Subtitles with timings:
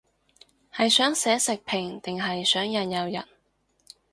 [0.73, 3.23] 係想寫食評定係想引誘人